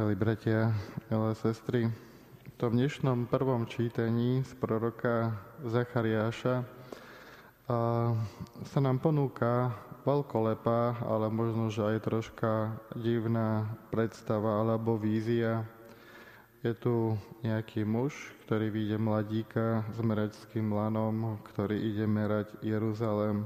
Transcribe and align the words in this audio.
milí 0.00 0.16
bratia, 0.16 0.72
milé 1.12 1.36
sestry. 1.36 1.84
V 1.84 2.54
tom 2.56 2.72
dnešnom 2.72 3.28
prvom 3.28 3.68
čítaní 3.68 4.40
z 4.48 4.56
proroka 4.56 5.36
Zachariáša 5.60 6.64
sa 8.64 8.78
nám 8.80 8.96
ponúka 9.04 9.76
veľkolepá, 10.08 11.04
ale 11.04 11.28
možno, 11.28 11.68
že 11.68 11.84
aj 11.84 12.08
troška 12.08 12.80
divná 12.96 13.68
predstava 13.92 14.64
alebo 14.64 14.96
vízia. 14.96 15.68
Je 16.64 16.72
tu 16.72 17.20
nejaký 17.44 17.84
muž, 17.84 18.16
ktorý 18.48 18.72
vyjde 18.72 18.96
mladíka 18.96 19.84
s 19.92 20.00
meračským 20.00 20.72
lanom, 20.72 21.36
ktorý 21.52 21.76
ide 21.76 22.08
merať 22.08 22.56
Jeruzalém. 22.64 23.44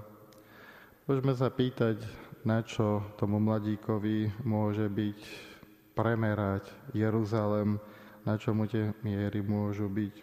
Môžeme 1.11 1.35
sa 1.35 1.51
pýtať, 1.51 1.99
na 2.47 2.63
čo 2.63 3.03
tomu 3.19 3.43
mladíkovi 3.43 4.47
môže 4.47 4.87
byť 4.87 5.51
premerať 5.95 6.69
Jeruzalem, 6.93 7.79
na 8.27 8.35
čo 8.35 8.53
mu 8.53 8.67
tie 8.67 8.91
miery 9.07 9.41
môžu 9.41 9.87
byť. 9.87 10.15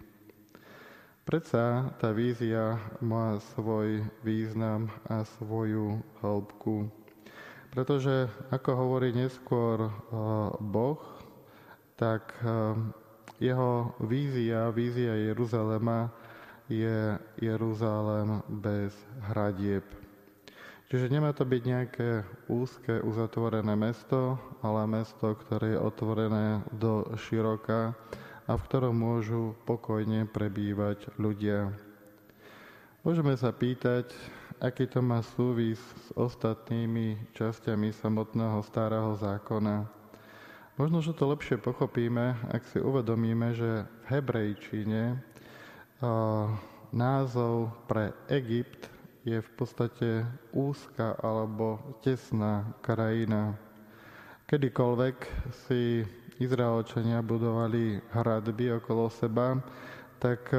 Predsa 1.21 1.95
tá 2.01 2.11
vízia 2.11 2.75
má 2.99 3.39
svoj 3.55 4.03
význam 4.25 4.91
a 5.07 5.23
svoju 5.37 6.03
hĺbku. 6.19 6.91
Pretože, 7.71 8.27
ako 8.51 8.69
hovorí 8.75 9.15
neskôr 9.15 9.87
eh, 9.87 9.91
Boh, 10.59 10.99
tak 11.95 12.35
eh, 12.43 12.75
jeho 13.39 13.95
vízia, 14.03 14.69
vízia 14.75 15.15
Jeruzalema 15.15 16.11
je 16.67 17.15
Jeruzalem 17.39 18.43
bez 18.49 18.91
hradieb. 19.31 19.87
Čiže 20.91 21.07
nemá 21.07 21.31
to 21.31 21.47
byť 21.47 21.63
nejaké 21.63 22.09
úzke, 22.51 22.99
uzatvorené 22.99 23.79
mesto, 23.79 24.35
ale 24.59 24.83
mesto, 24.91 25.31
ktoré 25.39 25.79
je 25.79 25.79
otvorené 25.79 26.67
do 26.75 27.07
široka 27.15 27.95
a 28.43 28.51
v 28.59 28.65
ktorom 28.67 28.91
môžu 28.99 29.55
pokojne 29.63 30.27
prebývať 30.27 31.07
ľudia. 31.15 31.71
Môžeme 33.07 33.39
sa 33.39 33.55
pýtať, 33.55 34.11
aký 34.59 34.83
to 34.83 34.99
má 34.99 35.23
súvis 35.23 35.79
s 35.79 36.11
ostatnými 36.19 37.39
časťami 37.39 37.95
samotného 37.95 38.59
starého 38.59 39.15
zákona. 39.15 39.87
Možno, 40.75 40.99
že 40.99 41.15
to 41.15 41.31
lepšie 41.31 41.55
pochopíme, 41.55 42.35
ak 42.51 42.67
si 42.67 42.83
uvedomíme, 42.83 43.55
že 43.55 43.87
v 43.87 44.03
hebrejčine 44.11 45.23
názov 46.91 47.71
pre 47.87 48.11
Egypt 48.27 48.90
je 49.21 49.37
v 49.37 49.51
podstate 49.53 50.25
úzka 50.49 51.13
alebo 51.21 51.77
tesná 52.01 52.65
krajina. 52.81 53.53
Kedykoľvek 54.49 55.17
si 55.67 56.01
Izraelčania 56.41 57.21
budovali 57.21 58.01
hradby 58.11 58.81
okolo 58.81 59.13
seba, 59.13 59.61
tak 60.17 60.49
e, 60.53 60.57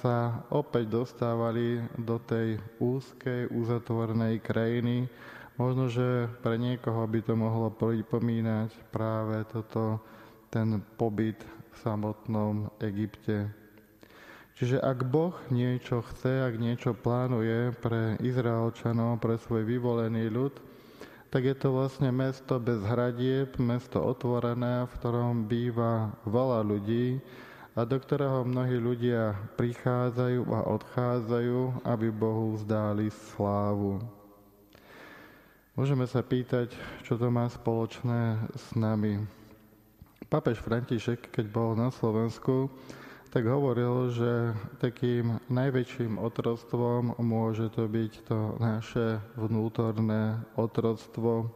sa 0.00 0.44
opäť 0.48 1.00
dostávali 1.04 1.84
do 2.00 2.16
tej 2.20 2.56
úzkej, 2.80 3.52
uzatvorenej 3.52 4.40
krajiny. 4.40 5.08
Možno, 5.60 5.92
že 5.92 6.28
pre 6.40 6.56
niekoho 6.56 7.04
by 7.04 7.20
to 7.24 7.34
mohlo 7.36 7.68
pripomínať 7.72 8.72
práve 8.88 9.44
toto, 9.52 10.00
ten 10.48 10.80
pobyt 10.96 11.40
v 11.44 11.76
samotnom 11.76 12.72
Egypte. 12.80 13.67
Čiže 14.58 14.82
ak 14.82 15.06
Boh 15.06 15.38
niečo 15.54 16.02
chce, 16.02 16.42
ak 16.42 16.58
niečo 16.58 16.90
plánuje 16.90 17.78
pre 17.78 18.18
Izraelčanov, 18.18 19.22
pre 19.22 19.38
svoj 19.38 19.62
vyvolený 19.62 20.26
ľud, 20.34 20.58
tak 21.30 21.46
je 21.46 21.54
to 21.54 21.70
vlastne 21.70 22.10
mesto 22.10 22.58
bez 22.58 22.82
hradieb, 22.82 23.54
mesto 23.62 24.02
otvorené, 24.02 24.82
v 24.82 24.92
ktorom 24.98 25.46
býva 25.46 26.10
veľa 26.26 26.66
ľudí 26.66 27.22
a 27.78 27.86
do 27.86 28.02
ktorého 28.02 28.42
mnohí 28.42 28.82
ľudia 28.82 29.38
prichádzajú 29.54 30.42
a 30.50 30.66
odchádzajú, 30.74 31.86
aby 31.86 32.10
Bohu 32.10 32.58
vzdáli 32.58 33.14
slávu. 33.30 34.02
Môžeme 35.78 36.02
sa 36.10 36.18
pýtať, 36.18 36.74
čo 37.06 37.14
to 37.14 37.30
má 37.30 37.46
spoločné 37.46 38.50
s 38.58 38.74
nami. 38.74 39.22
Papež 40.26 40.58
František, 40.58 41.30
keď 41.30 41.46
bol 41.46 41.78
na 41.78 41.94
Slovensku, 41.94 42.66
tak 43.28 43.44
hovoril, 43.44 44.08
že 44.08 44.56
takým 44.80 45.36
najväčším 45.52 46.16
otroctvom 46.16 47.20
môže 47.20 47.68
to 47.76 47.84
byť 47.84 48.12
to 48.24 48.56
naše 48.56 49.20
vnútorné 49.36 50.40
otroctvo 50.56 51.52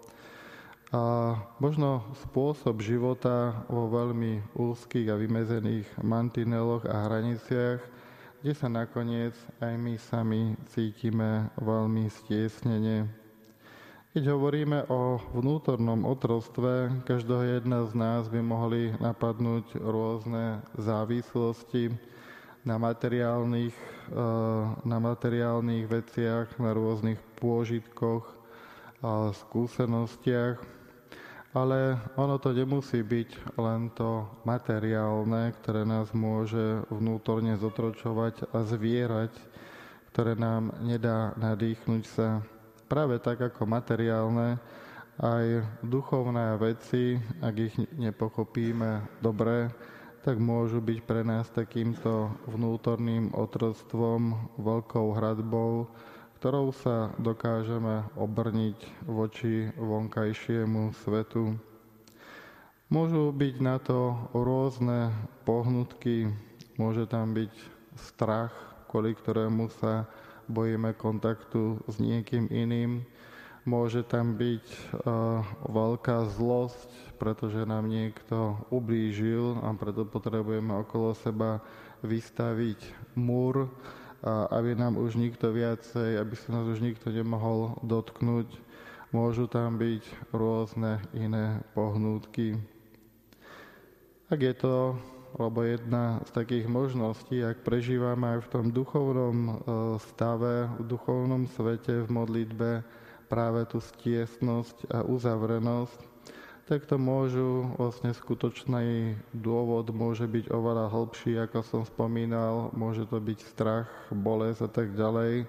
a 0.92 1.34
možno 1.56 2.04
spôsob 2.28 2.84
života 2.84 3.64
vo 3.72 3.88
veľmi 3.88 4.52
úzkých 4.52 5.08
a 5.08 5.16
vymezených 5.16 5.88
mantineloch 6.04 6.84
a 6.84 7.08
hraniciach, 7.08 7.80
kde 8.44 8.52
sa 8.52 8.68
nakoniec 8.68 9.32
aj 9.64 9.72
my 9.80 9.96
sami 9.96 10.42
cítime 10.68 11.48
veľmi 11.56 12.12
stiesnene. 12.12 13.21
Keď 14.12 14.28
hovoríme 14.28 14.84
o 14.92 15.16
vnútornom 15.32 16.04
otrostve, 16.04 16.92
každého 17.08 17.56
jedna 17.56 17.88
z 17.88 17.96
nás 17.96 18.28
by 18.28 18.44
mohli 18.44 18.92
napadnúť 19.00 19.80
rôzne 19.80 20.60
závislosti 20.76 21.96
na 22.60 22.76
materiálnych, 22.76 23.72
eh, 23.72 24.64
na 24.84 25.00
materiálnych 25.00 25.88
veciach, 25.88 26.60
na 26.60 26.76
rôznych 26.76 27.16
pôžitkoch 27.40 28.28
a 29.00 29.32
skúsenostiach. 29.32 30.60
Ale 31.56 31.96
ono 32.12 32.36
to 32.36 32.52
nemusí 32.52 33.00
byť 33.00 33.56
len 33.56 33.88
to 33.96 34.28
materiálne, 34.44 35.56
ktoré 35.64 35.88
nás 35.88 36.12
môže 36.12 36.84
vnútorne 36.92 37.56
zotročovať 37.56 38.44
a 38.52 38.60
zvierať, 38.60 39.32
ktoré 40.12 40.36
nám 40.36 40.76
nedá 40.84 41.32
nadýchnuť 41.40 42.04
sa 42.04 42.44
práve 42.92 43.16
tak 43.24 43.40
ako 43.40 43.64
materiálne, 43.64 44.60
aj 45.16 45.64
duchovné 45.80 46.60
veci, 46.60 47.16
ak 47.40 47.54
ich 47.56 47.74
nepochopíme 47.96 49.16
dobre, 49.24 49.72
tak 50.20 50.36
môžu 50.36 50.84
byť 50.84 51.00
pre 51.00 51.24
nás 51.24 51.48
takýmto 51.48 52.36
vnútorným 52.52 53.32
otroctvom, 53.32 54.36
veľkou 54.60 55.08
hradbou, 55.16 55.88
ktorou 56.36 56.68
sa 56.76 57.16
dokážeme 57.16 58.12
obrniť 58.12 59.08
voči 59.08 59.72
vonkajšiemu 59.80 60.92
svetu. 61.00 61.56
Môžu 62.92 63.32
byť 63.32 63.54
na 63.64 63.80
to 63.80 64.20
rôzne 64.36 65.08
pohnutky, 65.48 66.28
môže 66.76 67.08
tam 67.08 67.32
byť 67.32 67.56
strach, 67.96 68.52
kvôli 68.92 69.16
ktorému 69.16 69.72
sa 69.80 70.04
bojíme 70.48 70.94
kontaktu 70.94 71.82
s 71.86 71.98
niekým 71.98 72.50
iným. 72.50 73.04
Môže 73.62 74.02
tam 74.02 74.34
byť 74.34 74.66
uh, 74.66 75.46
veľká 75.70 76.26
zlosť, 76.34 76.90
pretože 77.22 77.62
nám 77.62 77.86
niekto 77.86 78.58
ublížil 78.74 79.62
a 79.62 79.70
preto 79.78 80.02
potrebujeme 80.02 80.74
okolo 80.82 81.14
seba 81.14 81.62
vystaviť 82.02 82.82
múr, 83.14 83.70
aby 84.26 84.78
nám 84.78 84.98
už 84.98 85.18
nikto 85.18 85.50
viacej, 85.50 86.18
aby 86.18 86.34
sa 86.38 86.54
nás 86.54 86.66
už 86.70 86.82
nikto 86.82 87.10
nemohol 87.10 87.78
dotknúť. 87.82 88.50
Môžu 89.10 89.44
tam 89.50 89.76
byť 89.76 90.02
rôzne 90.32 91.02
iné 91.12 91.60
pohnútky. 91.76 92.56
Ak 94.32 94.40
je 94.40 94.54
to 94.56 94.96
lebo 95.36 95.64
jedna 95.64 96.20
z 96.28 96.30
takých 96.36 96.66
možností, 96.68 97.40
ak 97.40 97.64
prežívame 97.64 98.36
aj 98.36 98.40
v 98.44 98.50
tom 98.52 98.66
duchovnom 98.68 99.36
e, 99.36 99.52
stave, 100.12 100.68
v 100.76 100.84
duchovnom 100.84 101.48
svete, 101.48 102.04
v 102.04 102.08
modlitbe 102.12 102.70
práve 103.32 103.64
tú 103.64 103.80
stiesnosť 103.80 104.92
a 104.92 105.08
uzavrenosť, 105.08 106.12
tak 106.68 106.86
to 106.86 106.96
môžu 106.96 107.74
vlastne 107.76 108.14
skutočný 108.14 109.18
dôvod 109.34 109.90
môže 109.90 110.24
byť 110.28 110.52
oveľa 110.52 110.88
hlbší, 110.88 111.36
ako 111.42 111.58
som 111.64 111.82
spomínal, 111.82 112.70
môže 112.72 113.08
to 113.08 113.18
byť 113.18 113.38
strach, 113.44 113.90
bolesť 114.12 114.60
a 114.64 114.70
tak 114.70 114.94
ďalej, 114.94 115.48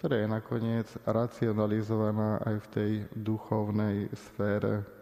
ktorá 0.00 0.14
je 0.22 0.28
nakoniec 0.28 0.88
racionalizovaná 1.04 2.40
aj 2.46 2.56
v 2.62 2.66
tej 2.72 2.90
duchovnej 3.14 4.08
sfére. 4.16 4.95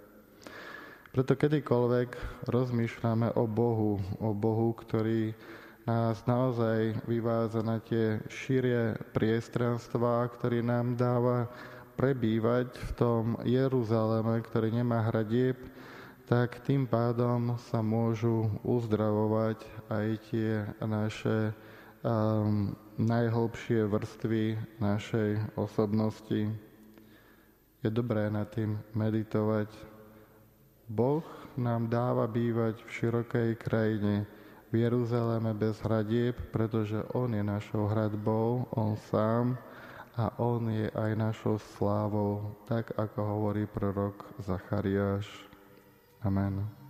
Preto 1.15 1.39
kedykoľvek 1.39 2.43
rozmýšľame 2.51 3.39
o 3.39 3.47
Bohu, 3.47 4.03
o 4.19 4.35
Bohu, 4.35 4.75
ktorý 4.75 5.31
nás 5.87 6.19
naozaj 6.27 6.99
vyváza 7.07 7.63
na 7.63 7.79
tie 7.79 8.19
šírie 8.27 8.99
priestranstva, 9.15 10.27
ktorý 10.35 10.67
nám 10.67 10.99
dáva 10.99 11.47
prebývať 11.95 12.75
v 12.75 12.91
tom 12.99 13.39
Jeruzaleme, 13.47 14.43
ktorý 14.43 14.75
nemá 14.75 15.07
hradieb, 15.07 15.55
tak 16.27 16.59
tým 16.67 16.83
pádom 16.83 17.63
sa 17.71 17.79
môžu 17.79 18.51
uzdravovať 18.67 19.63
aj 19.95 20.07
tie 20.35 20.67
naše 20.83 21.55
um, 22.03 22.75
najhlbšie 22.99 23.87
vrstvy 23.87 24.59
našej 24.83 25.55
osobnosti. 25.55 26.51
Je 27.87 27.89
dobré 27.95 28.27
nad 28.35 28.51
tým 28.51 28.83
meditovať, 28.99 29.94
Boh 30.89 31.25
nám 31.57 31.89
dáva 31.89 32.29
bývať 32.29 32.85
v 32.85 32.93
širokej 32.93 33.51
krajine, 33.57 34.29
v 34.69 34.85
Jeruzaleme 34.85 35.55
bez 35.55 35.79
hradieb, 35.81 36.35
pretože 36.51 36.99
On 37.15 37.31
je 37.31 37.41
našou 37.41 37.87
hradbou, 37.87 38.67
On 38.75 38.99
sám 39.09 39.55
a 40.19 40.35
On 40.43 40.61
je 40.67 40.91
aj 40.91 41.11
našou 41.15 41.57
slávou, 41.79 42.59
tak 42.67 42.91
ako 42.99 43.21
hovorí 43.23 43.71
prorok 43.71 44.27
Zachariáš. 44.43 45.31
Amen. 46.21 46.84